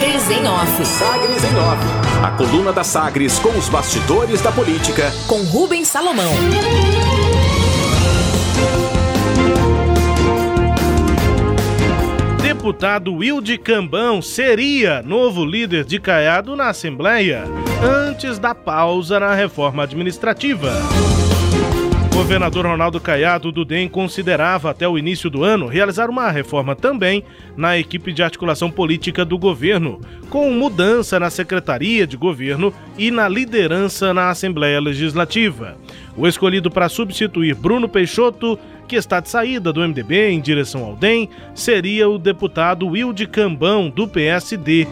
[0.00, 0.86] Sagres em Off.
[0.86, 2.24] Sagres em Off.
[2.24, 5.12] A coluna da Sagres com os bastidores da política.
[5.26, 6.32] Com Rubens Salomão.
[12.40, 17.44] Deputado Wilde Cambão seria novo líder de Caiado na Assembleia
[17.82, 20.72] antes da pausa na reforma administrativa.
[22.20, 27.24] Governador Ronaldo Caiado do DEM considerava até o início do ano realizar uma reforma também
[27.56, 29.98] na equipe de articulação política do governo,
[30.28, 35.78] com mudança na secretaria de governo e na liderança na Assembleia Legislativa.
[36.14, 40.96] O escolhido para substituir Bruno Peixoto que está de saída do MDB em direção ao
[40.96, 44.86] DEM seria o deputado Wilde Cambão, do PSD.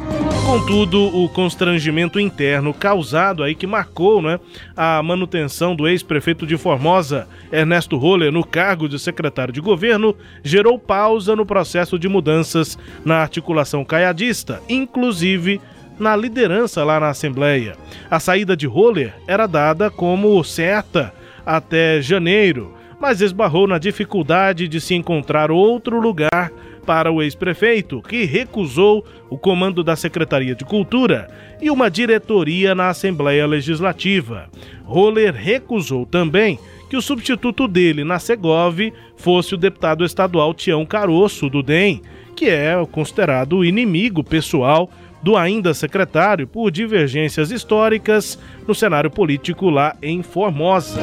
[0.48, 4.40] Contudo, o constrangimento interno causado aí que marcou né,
[4.74, 10.78] a manutenção do ex-prefeito de Formosa, Ernesto Roller, no cargo de secretário de governo, gerou
[10.78, 15.60] pausa no processo de mudanças na articulação caiadista, inclusive
[15.98, 17.76] na liderança lá na Assembleia.
[18.10, 21.12] A saída de Roller era dada como certa
[21.44, 26.50] até janeiro, mas esbarrou na dificuldade de se encontrar outro lugar
[26.88, 31.28] para o ex-prefeito, que recusou o comando da Secretaria de Cultura
[31.60, 34.48] e uma diretoria na Assembleia Legislativa.
[34.86, 41.50] Roller recusou também que o substituto dele na Segov fosse o deputado estadual Tião Caroço,
[41.50, 42.00] do DEM,
[42.34, 44.90] que é considerado inimigo pessoal
[45.22, 51.02] do ainda secretário por divergências históricas no cenário político lá em Formosa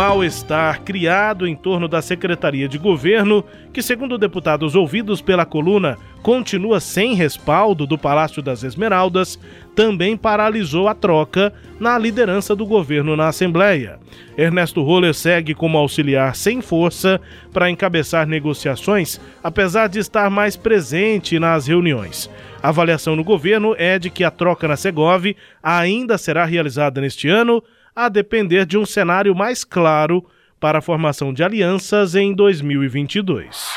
[0.00, 6.80] mal-estar criado em torno da Secretaria de Governo, que, segundo deputados ouvidos pela coluna, continua
[6.80, 9.38] sem respaldo do Palácio das Esmeraldas,
[9.74, 13.98] também paralisou a troca na liderança do governo na Assembleia.
[14.38, 17.20] Ernesto Roller segue como auxiliar sem força
[17.52, 22.30] para encabeçar negociações, apesar de estar mais presente nas reuniões.
[22.62, 25.26] A avaliação no governo é de que a troca na Segov
[25.62, 27.62] ainda será realizada neste ano
[27.94, 30.24] a depender de um cenário mais claro
[30.58, 33.70] para a formação de alianças em 2022.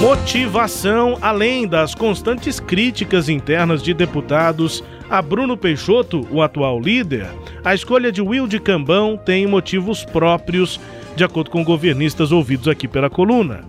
[0.00, 7.26] Motivação além das constantes críticas internas de deputados a Bruno Peixoto, o atual líder,
[7.64, 10.80] a escolha de Will de Cambão tem motivos próprios,
[11.14, 13.64] de acordo com governistas ouvidos aqui pela coluna.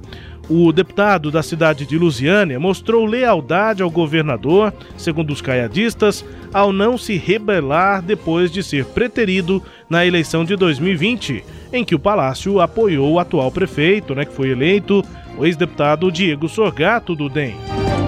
[0.50, 6.97] O deputado da cidade de Lusiânia mostrou lealdade ao governador, segundo os caiadistas, ao não
[6.97, 11.44] se rebelar depois de ser preterido na eleição de 2020,
[11.74, 15.03] em que o Palácio apoiou o atual prefeito, né, que foi eleito,
[15.38, 17.56] o ex-deputado Diego Sorgato do DEM.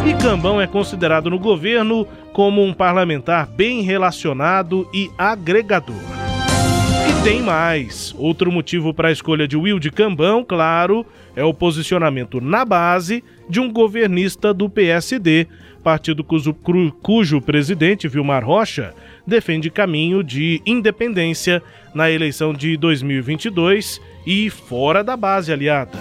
[0.08, 5.96] E Cambão é considerado no governo como um parlamentar bem relacionado e agregador.
[7.10, 8.16] E tem mais.
[8.18, 11.06] Outro motivo para a escolha de Will de Cambão, claro,
[11.36, 15.48] é o posicionamento na base de um governista do PSD,
[15.84, 16.54] partido cujo,
[17.02, 18.94] cujo presidente, Vilmar Rocha,
[19.26, 21.62] defende caminho de independência
[21.94, 25.92] na eleição de 2022 e fora da base aliada.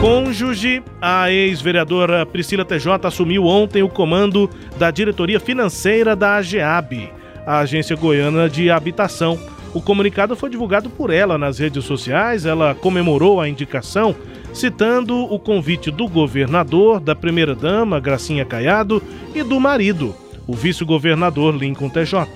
[0.00, 4.48] Cônjuge, a ex-vereadora Priscila TJ assumiu ontem o comando
[4.78, 7.18] da diretoria financeira da AGEAB
[7.48, 9.40] a Agência Goiana de Habitação.
[9.74, 12.46] O comunicado foi divulgado por ela nas redes sociais.
[12.46, 14.14] Ela comemorou a indicação,
[14.52, 19.02] citando o convite do governador, da primeira-dama, Gracinha Caiado,
[19.34, 20.14] e do marido,
[20.46, 22.26] o vice-governador Lincoln TJ.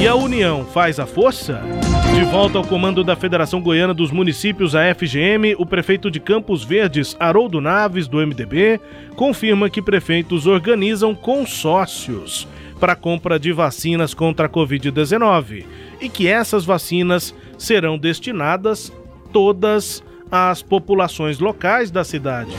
[0.00, 1.62] E a união faz a força?
[2.14, 6.64] De volta ao comando da Federação Goiana dos Municípios, a FGM, o prefeito de Campos
[6.64, 8.80] Verdes, Haroldo Naves, do MDB,
[9.14, 12.48] confirma que prefeitos organizam consórcios
[12.80, 15.64] para a compra de vacinas contra a Covid-19
[16.00, 18.90] e que essas vacinas serão destinadas
[19.32, 22.54] todas às populações locais das cidades.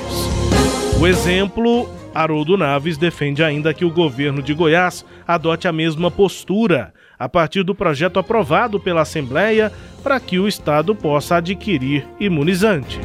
[0.99, 6.93] O exemplo, Haroldo Naves defende ainda que o governo de Goiás adote a mesma postura
[7.17, 9.71] a partir do projeto aprovado pela Assembleia
[10.03, 12.99] para que o Estado possa adquirir imunizantes.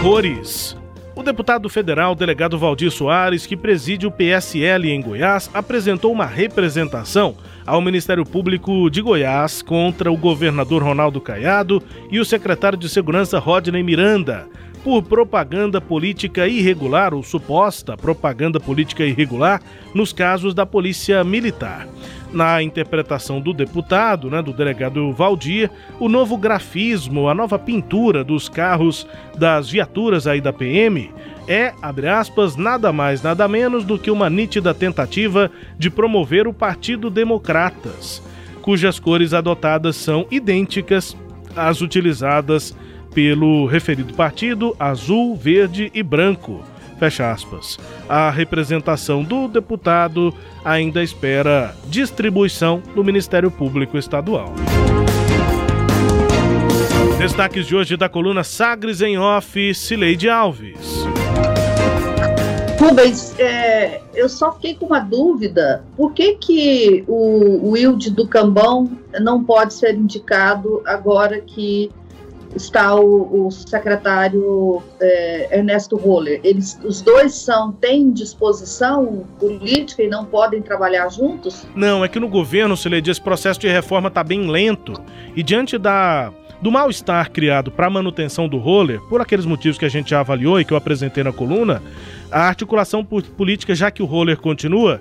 [0.00, 0.79] Cores.
[1.20, 7.36] O deputado federal delegado Valdir Soares, que preside o PSL em Goiás, apresentou uma representação
[7.66, 13.38] ao Ministério Público de Goiás contra o governador Ronaldo Caiado e o secretário de Segurança
[13.38, 14.48] Rodney Miranda
[14.82, 19.60] por propaganda política irregular ou suposta propaganda política irregular
[19.94, 21.86] nos casos da Polícia Militar.
[22.32, 28.48] Na interpretação do deputado, né, do delegado Valdir, o novo grafismo, a nova pintura dos
[28.48, 29.06] carros
[29.36, 31.10] das viaturas aí da PM
[31.48, 36.54] é, abre aspas, nada mais, nada menos do que uma nítida tentativa de promover o
[36.54, 38.22] Partido Democratas,
[38.62, 41.16] cujas cores adotadas são idênticas
[41.56, 42.76] às utilizadas
[43.14, 46.62] pelo referido partido azul, verde e branco.
[46.98, 47.78] Fecha aspas.
[48.08, 50.34] A representação do deputado
[50.64, 54.52] ainda espera distribuição do Ministério Público Estadual.
[57.18, 61.04] Destaques de hoje da coluna Sagres em Off, Cileide Alves.
[62.78, 65.84] Rubens, é, eu só fiquei com uma dúvida.
[65.98, 68.90] Por que, que o Wilde do Cambão
[69.20, 71.90] não pode ser indicado agora que
[72.54, 76.40] está o, o secretário é, Ernesto Roller?
[76.42, 81.66] Eles, os dois são têm disposição política e não podem trabalhar juntos?
[81.74, 84.94] Não, é que no governo, Cileide, esse processo de reforma está bem lento.
[85.34, 89.84] E diante da do mal-estar criado para a manutenção do roller, por aqueles motivos que
[89.86, 91.82] a gente já avaliou e que eu apresentei na coluna,
[92.30, 95.00] a articulação política, já que o roller continua,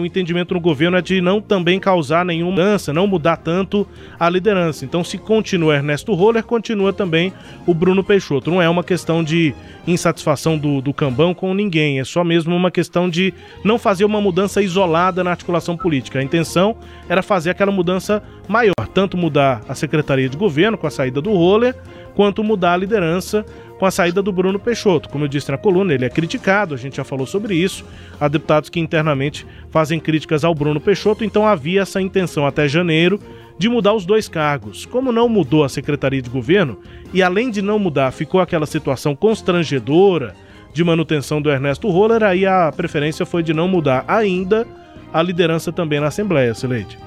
[0.00, 3.86] o entendimento no governo é de não também causar nenhuma mudança, não mudar tanto
[4.18, 4.84] a liderança.
[4.84, 7.32] Então, se continua Ernesto Roller, continua também
[7.66, 8.50] o Bruno Peixoto.
[8.50, 9.54] Não é uma questão de
[9.86, 14.20] insatisfação do, do Cambão com ninguém, é só mesmo uma questão de não fazer uma
[14.20, 16.20] mudança isolada na articulação política.
[16.20, 16.76] A intenção
[17.08, 21.32] era fazer aquela mudança maior, tanto mudar a secretaria de governo com a saída do
[21.32, 21.74] Roller,
[22.14, 23.44] quanto mudar a liderança
[23.78, 25.08] com a saída do Bruno Peixoto.
[25.08, 27.84] Como eu disse na coluna, ele é criticado, a gente já falou sobre isso.
[28.20, 33.20] Há deputados que internamente fazem críticas ao Bruno Peixoto, então havia essa intenção até janeiro
[33.58, 34.86] de mudar os dois cargos.
[34.86, 36.78] Como não mudou a Secretaria de Governo,
[37.12, 40.34] e além de não mudar, ficou aquela situação constrangedora
[40.72, 44.66] de manutenção do Ernesto Roller, aí a preferência foi de não mudar ainda
[45.12, 46.98] a liderança também na Assembleia, Sileide.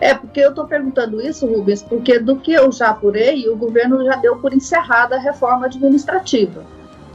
[0.00, 4.02] É, porque eu estou perguntando isso, Rubens, porque do que eu já apurei, o governo
[4.02, 6.64] já deu por encerrada a reforma administrativa.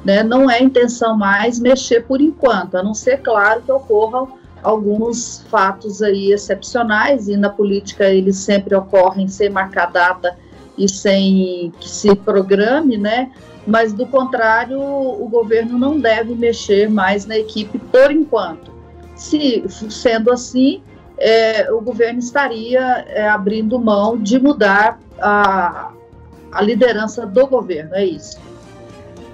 [0.03, 0.21] Né?
[0.21, 6.01] Não é intenção mais mexer por enquanto, a não ser, claro, que ocorram alguns fatos
[6.03, 10.37] aí excepcionais, e na política eles sempre ocorrem sem marcar data
[10.77, 13.31] e sem que se programe, né?
[13.65, 18.71] Mas, do contrário, o governo não deve mexer mais na equipe por enquanto.
[19.15, 20.83] Se sendo assim,
[21.17, 25.91] é, o governo estaria é, abrindo mão de mudar a,
[26.51, 28.39] a liderança do governo, é isso.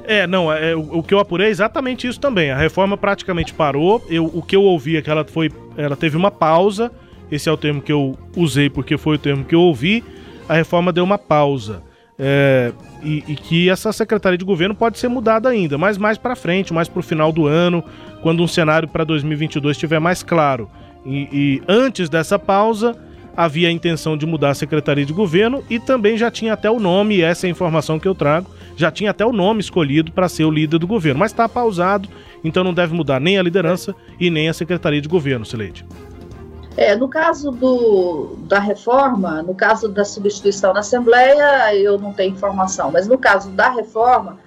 [0.04, 2.51] É, não, é, o, o, que eu apurei é exatamente isso também.
[2.51, 4.04] A reforma praticamente parou.
[4.10, 5.51] Eu, o que eu ouvi é que ela foi.
[5.78, 6.92] Ela teve uma pausa.
[7.31, 10.04] Esse é o termo que eu usei porque foi o termo que eu ouvi.
[10.50, 11.83] A reforma deu uma pausa.
[12.19, 16.36] É, e, e, que essa secretaria de governo pode ser mudada ainda, mas mais para
[16.36, 17.83] frente, mais para o final do ano,
[18.22, 20.69] quando um cenário para 2022 estiver mais claro.
[21.06, 22.95] E, e, antes dessa pausa,
[23.36, 26.80] havia a intenção de mudar a secretaria de governo e também já tinha até o
[26.80, 30.30] nome, essa é a informação que eu trago, já tinha até o nome escolhido para
[30.30, 32.09] ser o líder do governo, mas está pausado,
[32.44, 35.86] então não deve mudar nem a liderança e nem a secretaria de governo, Sileide.
[36.77, 42.33] É, no caso do, da reforma, no caso da substituição na Assembleia, eu não tenho
[42.33, 44.39] informação, mas no caso da reforma,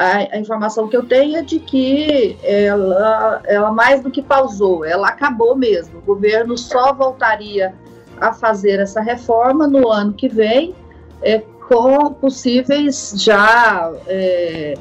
[0.00, 4.82] a, a, informação que eu tenho é de que ela, ela mais do que pausou,
[4.82, 5.98] ela acabou mesmo.
[5.98, 7.74] O governo só voltaria
[8.18, 10.74] a fazer essa reforma no ano que vem,
[11.20, 14.72] é, com possíveis já é,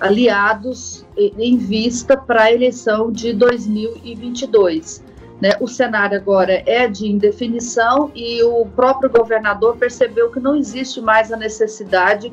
[0.00, 5.04] aliados em vista para a eleição de 2022.
[5.40, 5.50] Né?
[5.60, 11.32] O cenário agora é de indefinição e o próprio governador percebeu que não existe mais
[11.32, 12.32] a necessidade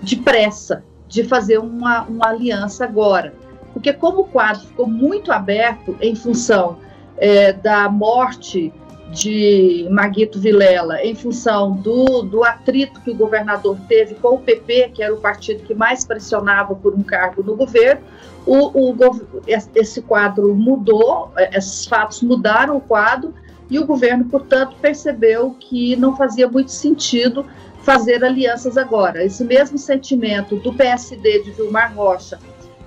[0.00, 3.34] de pressa de fazer uma, uma aliança agora.
[3.72, 6.78] Porque, como o quadro ficou muito aberto em função
[7.16, 8.72] é, da morte
[9.10, 14.90] de Maguito Vilela, em função do, do atrito que o governador teve com o PP,
[14.94, 18.02] que era o partido que mais pressionava por um cargo no governo,
[18.46, 18.94] o, o,
[19.46, 23.32] esse quadro mudou, é, esses fatos mudaram o quadro,
[23.70, 27.46] e o governo, portanto, percebeu que não fazia muito sentido
[27.84, 29.24] fazer alianças agora.
[29.24, 32.38] Esse mesmo sentimento do PSD de Vilmar Rocha,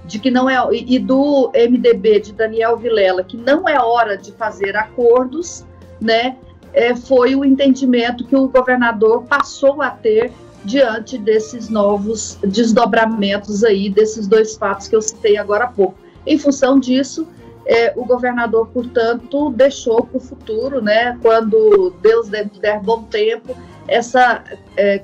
[0.05, 4.31] de que não é e do MDB de Daniel Vilela, que não é hora de
[4.31, 5.65] fazer acordos,
[6.01, 6.37] né?
[6.73, 10.31] É, foi o entendimento que o governador passou a ter
[10.63, 15.95] diante desses novos desdobramentos aí desses dois fatos que eu citei agora há pouco.
[16.25, 17.27] Em função disso,
[17.65, 21.17] é, o governador, portanto, deixou para o futuro, né?
[21.21, 23.55] Quando Deus der bom tempo,
[23.87, 24.43] essa
[24.75, 25.01] é,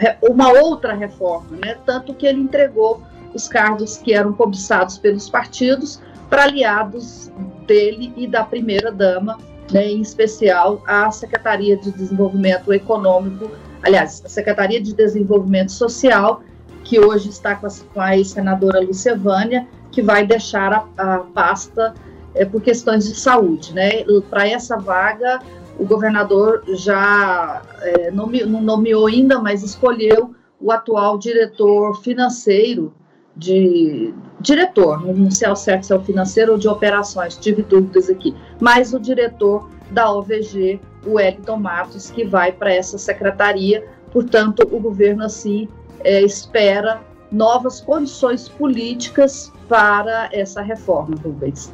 [0.00, 1.76] é, uma outra reforma, né?
[1.86, 3.02] Tanto que ele entregou
[3.34, 7.30] os cargos que eram cobiçados pelos partidos para aliados
[7.66, 9.38] dele e da primeira dama,
[9.70, 13.50] né, em especial a Secretaria de Desenvolvimento Econômico,
[13.82, 16.42] aliás, a Secretaria de Desenvolvimento Social,
[16.82, 21.18] que hoje está com a, com a senadora Lúcia Vânia, que vai deixar a, a
[21.18, 21.94] pasta
[22.34, 24.04] é, por questões de saúde, né?
[24.28, 25.40] Para essa vaga,
[25.78, 32.94] o governador já é, não nomeou ainda, mas escolheu o atual diretor financeiro
[33.36, 38.08] de diretor, não sei ao certo se é o financeiro ou de operações, tive dúvidas
[38.08, 43.86] aqui, mas o diretor da OVG, o Wellington Matos, que vai para essa secretaria.
[44.10, 45.68] Portanto, o governo assim
[46.00, 51.72] é, espera novas condições políticas para essa reforma, Rubens.